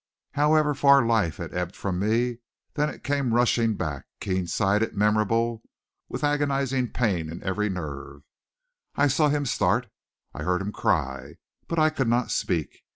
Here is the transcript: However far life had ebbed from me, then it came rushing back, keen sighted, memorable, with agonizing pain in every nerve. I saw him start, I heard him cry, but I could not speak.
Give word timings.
However 0.31 0.73
far 0.73 1.05
life 1.05 1.37
had 1.37 1.53
ebbed 1.53 1.75
from 1.75 1.99
me, 1.99 2.39
then 2.73 2.89
it 2.89 3.03
came 3.03 3.35
rushing 3.35 3.75
back, 3.75 4.05
keen 4.19 4.47
sighted, 4.47 4.97
memorable, 4.97 5.61
with 6.09 6.23
agonizing 6.23 6.89
pain 6.91 7.29
in 7.29 7.43
every 7.43 7.69
nerve. 7.69 8.23
I 8.95 9.05
saw 9.07 9.29
him 9.29 9.45
start, 9.45 9.91
I 10.33 10.41
heard 10.41 10.63
him 10.63 10.71
cry, 10.71 11.35
but 11.67 11.77
I 11.77 11.91
could 11.91 12.07
not 12.07 12.31
speak. 12.31 12.81